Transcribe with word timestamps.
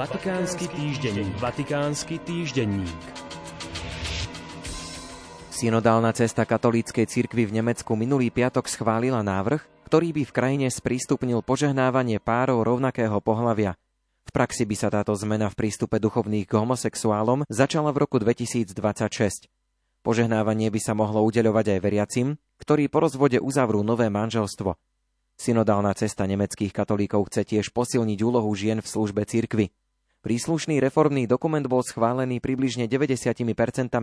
Vatikánsky 0.00 0.64
týždenník. 0.72 1.34
Vatikánsky 1.44 2.16
týždenník. 2.24 3.04
Synodálna 5.52 6.16
cesta 6.16 6.48
katolíckej 6.48 7.04
cirkvi 7.04 7.44
v 7.44 7.60
Nemecku 7.60 7.92
minulý 8.00 8.32
piatok 8.32 8.64
schválila 8.64 9.20
návrh, 9.20 9.60
ktorý 9.92 10.16
by 10.16 10.22
v 10.24 10.32
krajine 10.32 10.66
sprístupnil 10.72 11.44
požehnávanie 11.44 12.16
párov 12.16 12.64
rovnakého 12.64 13.20
pohlavia. 13.20 13.76
V 14.24 14.32
praxi 14.32 14.64
by 14.64 14.72
sa 14.72 14.88
táto 14.88 15.12
zmena 15.20 15.52
v 15.52 15.68
prístupe 15.68 16.00
duchovných 16.00 16.48
k 16.48 16.56
homosexuálom 16.56 17.44
začala 17.52 17.92
v 17.92 18.00
roku 18.00 18.16
2026. 18.16 18.72
Požehnávanie 20.00 20.72
by 20.72 20.80
sa 20.80 20.96
mohlo 20.96 21.20
udeľovať 21.28 21.76
aj 21.76 21.78
veriacim, 21.84 22.40
ktorí 22.56 22.88
po 22.88 23.04
rozvode 23.04 23.36
uzavrú 23.36 23.84
nové 23.84 24.08
manželstvo. 24.08 24.80
Synodálna 25.36 25.92
cesta 25.92 26.24
nemeckých 26.24 26.72
katolíkov 26.72 27.28
chce 27.28 27.44
tiež 27.44 27.68
posilniť 27.76 28.18
úlohu 28.24 28.48
žien 28.56 28.80
v 28.80 28.88
službe 28.88 29.28
cirkvi. 29.28 29.68
Príslušný 30.20 30.84
reformný 30.84 31.24
dokument 31.24 31.64
bol 31.64 31.80
schválený 31.80 32.44
približne 32.44 32.84
90% 32.84 33.40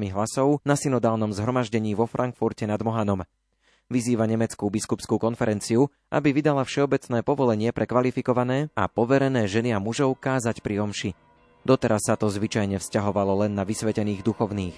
hlasov 0.09 0.66
na 0.66 0.73
synodálnom 0.73 1.30
zhromaždení 1.30 1.94
vo 1.94 2.09
Frankfurte 2.09 2.66
nad 2.66 2.81
Mohanom. 2.81 3.21
Vyzýva 3.94 4.25
Nemeckú 4.25 4.66
biskupskú 4.73 5.22
konferenciu, 5.22 5.94
aby 6.09 6.34
vydala 6.34 6.66
všeobecné 6.66 7.22
povolenie 7.22 7.70
pre 7.70 7.85
kvalifikované 7.85 8.73
a 8.73 8.89
poverené 8.89 9.45
ženy 9.45 9.77
a 9.77 9.80
mužov 9.80 10.17
kázať 10.17 10.66
pri 10.66 10.89
omši. 10.89 11.13
Doteraz 11.61 12.09
sa 12.09 12.17
to 12.17 12.34
zvyčajne 12.34 12.81
vzťahovalo 12.81 13.45
len 13.45 13.53
na 13.53 13.61
vysvetených 13.61 14.25
duchovných. 14.25 14.73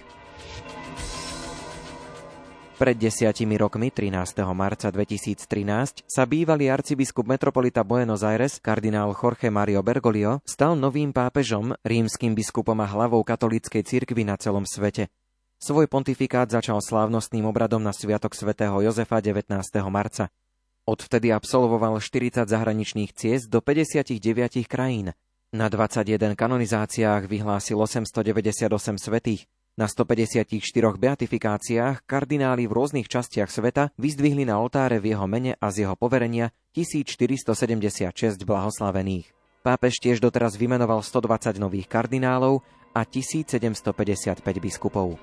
Pred 2.80 2.96
desiatimi 2.96 3.60
rokmi, 3.60 3.92
13. 3.92 4.40
marca 4.56 4.88
2013, 4.88 6.08
sa 6.08 6.24
bývalý 6.24 6.72
arcibiskup 6.72 7.28
metropolita 7.28 7.84
Buenos 7.84 8.24
Aires, 8.24 8.56
kardinál 8.64 9.12
Jorge 9.12 9.52
Mario 9.52 9.84
Bergoglio, 9.84 10.40
stal 10.48 10.80
novým 10.80 11.12
pápežom, 11.12 11.76
rímským 11.84 12.32
biskupom 12.32 12.80
a 12.80 12.88
hlavou 12.88 13.20
katolíckej 13.28 13.84
cirkvi 13.84 14.24
na 14.24 14.40
celom 14.40 14.64
svete. 14.64 15.12
Svoj 15.60 15.92
pontifikát 15.92 16.48
začal 16.48 16.80
slávnostným 16.80 17.52
obradom 17.52 17.84
na 17.84 17.92
Sviatok 17.92 18.32
svätého 18.32 18.80
Jozefa 18.80 19.20
19. 19.20 19.60
marca. 19.92 20.32
Odvtedy 20.88 21.36
absolvoval 21.36 22.00
40 22.00 22.48
zahraničných 22.48 23.12
ciest 23.12 23.52
do 23.52 23.60
59 23.60 24.24
krajín. 24.72 25.12
Na 25.52 25.68
21 25.68 26.32
kanonizáciách 26.32 27.28
vyhlásil 27.28 27.76
898 27.76 28.72
svetých, 28.96 29.52
na 29.80 29.88
154 29.88 30.52
beatifikáciách 31.00 32.04
kardináli 32.04 32.68
v 32.68 32.76
rôznych 32.76 33.08
častiach 33.08 33.48
sveta 33.48 33.96
vyzdvihli 33.96 34.44
na 34.44 34.60
oltáre 34.60 35.00
v 35.00 35.16
jeho 35.16 35.24
mene 35.24 35.56
a 35.56 35.72
z 35.72 35.88
jeho 35.88 35.96
poverenia 35.96 36.52
1476 36.76 38.44
blahoslavených. 38.44 39.32
Pápež 39.64 40.04
tiež 40.04 40.20
doteraz 40.20 40.60
vymenoval 40.60 41.00
120 41.00 41.64
nových 41.64 41.88
kardinálov 41.88 42.60
a 42.92 43.08
1755 43.08 44.44
biskupov. 44.60 45.16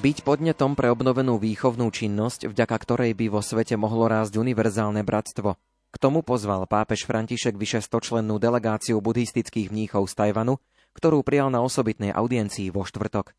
Byť 0.00 0.24
podnetom 0.24 0.72
pre 0.72 0.88
obnovenú 0.88 1.36
výchovnú 1.36 1.92
činnosť, 1.92 2.48
vďaka 2.48 2.76
ktorej 2.80 3.12
by 3.12 3.28
vo 3.28 3.44
svete 3.44 3.76
mohlo 3.76 4.08
rásť 4.08 4.40
univerzálne 4.40 5.04
bratstvo. 5.04 5.60
K 5.94 5.96
tomu 6.02 6.26
pozval 6.26 6.66
pápež 6.66 7.06
František 7.06 7.54
vyše 7.54 7.78
100 7.78 8.02
člennú 8.02 8.42
delegáciu 8.42 8.98
buddhistických 8.98 9.70
mníchov 9.70 10.10
z 10.10 10.14
Tajvanu, 10.18 10.58
ktorú 10.94 11.26
prijal 11.26 11.50
na 11.50 11.60
osobitnej 11.60 12.14
audiencii 12.14 12.70
vo 12.70 12.86
štvrtok. 12.86 13.34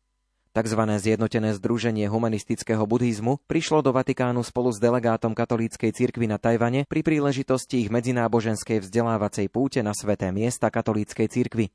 Takzvané 0.56 0.96
zjednotené 0.96 1.52
združenie 1.52 2.08
humanistického 2.08 2.84
buddhizmu 2.88 3.44
prišlo 3.44 3.84
do 3.84 3.92
Vatikánu 3.92 4.40
spolu 4.40 4.72
s 4.72 4.80
delegátom 4.80 5.36
katolíckej 5.36 5.92
cirkvi 5.92 6.24
na 6.24 6.40
Tajvane 6.40 6.88
pri 6.88 7.04
príležitosti 7.04 7.84
ich 7.84 7.92
medzináboženskej 7.92 8.80
vzdelávacej 8.80 9.52
púte 9.52 9.84
na 9.84 9.92
sveté 9.92 10.32
miesta 10.32 10.72
katolíckej 10.72 11.28
cirkvi. 11.28 11.68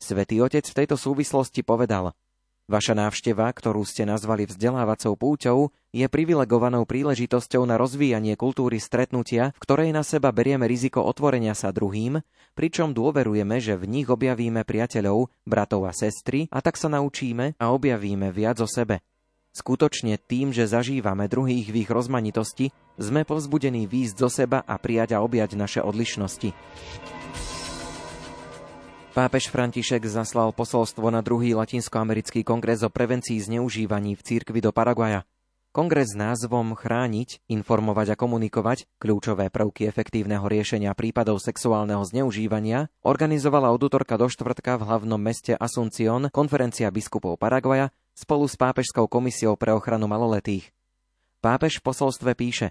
Svetý 0.00 0.40
otec 0.44 0.64
v 0.68 0.76
tejto 0.84 1.00
súvislosti 1.00 1.64
povedal– 1.64 2.12
Vaša 2.70 2.94
návšteva, 2.94 3.50
ktorú 3.50 3.82
ste 3.82 4.06
nazvali 4.06 4.46
vzdelávacou 4.46 5.18
púťou, 5.18 5.58
je 5.90 6.06
privilegovanou 6.06 6.86
príležitosťou 6.86 7.66
na 7.66 7.74
rozvíjanie 7.74 8.38
kultúry 8.38 8.78
stretnutia, 8.78 9.50
v 9.58 9.62
ktorej 9.66 9.90
na 9.90 10.06
seba 10.06 10.30
berieme 10.30 10.70
riziko 10.70 11.02
otvorenia 11.02 11.58
sa 11.58 11.74
druhým, 11.74 12.22
pričom 12.54 12.94
dôverujeme, 12.94 13.58
že 13.58 13.74
v 13.74 13.90
nich 13.90 14.06
objavíme 14.06 14.62
priateľov, 14.62 15.34
bratov 15.42 15.90
a 15.90 15.90
sestry 15.90 16.46
a 16.54 16.62
tak 16.62 16.78
sa 16.78 16.86
naučíme 16.86 17.58
a 17.58 17.64
objavíme 17.74 18.30
viac 18.30 18.62
o 18.62 18.70
sebe. 18.70 19.02
Skutočne 19.50 20.14
tým, 20.22 20.54
že 20.54 20.70
zažívame 20.70 21.26
druhých 21.26 21.74
v 21.74 21.82
ich 21.82 21.90
rozmanitosti, 21.90 22.70
sme 23.02 23.26
povzbudení 23.26 23.90
výjsť 23.90 24.14
zo 24.14 24.30
seba 24.30 24.62
a 24.62 24.78
prijať 24.78 25.18
a 25.18 25.26
objať 25.26 25.58
naše 25.58 25.82
odlišnosti. 25.82 26.54
Pápež 29.10 29.50
František 29.50 30.06
zaslal 30.06 30.54
posolstvo 30.54 31.10
na 31.10 31.18
druhý 31.18 31.50
latinskoamerický 31.58 32.46
kongres 32.46 32.86
o 32.86 32.90
prevencii 32.94 33.42
zneužívaní 33.42 34.14
v 34.14 34.22
církvi 34.22 34.62
do 34.62 34.70
Paraguaja. 34.70 35.26
Kongres 35.74 36.14
s 36.14 36.18
názvom 36.18 36.78
Chrániť, 36.78 37.42
informovať 37.50 38.14
a 38.14 38.16
komunikovať 38.16 38.86
kľúčové 39.02 39.50
prvky 39.50 39.90
efektívneho 39.90 40.46
riešenia 40.46 40.94
prípadov 40.94 41.42
sexuálneho 41.42 42.06
zneužívania 42.06 42.86
organizovala 43.02 43.74
od 43.74 43.82
útorka 43.82 44.14
do 44.14 44.30
štvrtka 44.30 44.78
v 44.78 44.86
hlavnom 44.86 45.18
meste 45.18 45.58
Asuncion 45.58 46.30
konferencia 46.30 46.86
biskupov 46.94 47.34
Paraguaja 47.34 47.90
spolu 48.14 48.46
s 48.46 48.54
Pápežskou 48.54 49.10
komisiou 49.10 49.58
pre 49.58 49.74
ochranu 49.74 50.06
maloletých. 50.06 50.70
Pápež 51.42 51.82
v 51.82 51.90
posolstve 51.90 52.38
píše 52.38 52.70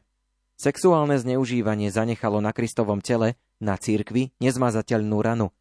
Sexuálne 0.55 1.19
zneužívanie 1.19 1.91
zanechalo 1.91 2.39
na 2.39 2.55
Kristovom 2.55 3.03
tele, 3.03 3.35
na 3.59 3.75
církvi, 3.75 4.31
nezmazateľnú 4.39 5.19
ranu– 5.19 5.51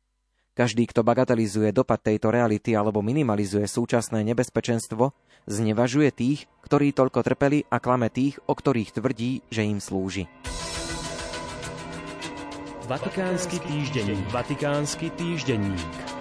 každý, 0.58 0.90
kto 0.90 1.06
bagatelizuje 1.06 1.70
dopad 1.70 2.02
tejto 2.02 2.34
reality 2.34 2.74
alebo 2.74 2.98
minimalizuje 2.98 3.70
súčasné 3.70 4.26
nebezpečenstvo, 4.26 5.14
znevažuje 5.46 6.10
tých, 6.10 6.50
ktorí 6.66 6.90
toľko 6.90 7.22
trpeli 7.22 7.62
a 7.70 7.78
klame 7.78 8.10
tých, 8.10 8.42
o 8.50 8.58
ktorých 8.58 8.98
tvrdí, 8.98 9.46
že 9.54 9.62
im 9.62 9.78
slúži. 9.78 10.26
Vatikánsky 12.90 13.62
týždenník. 13.62 14.26
Vatikánsky 14.34 15.14
týždenník. 15.14 16.17